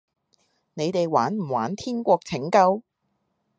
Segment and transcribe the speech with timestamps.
[0.73, 2.81] 你哋玩唔玩天國拯救？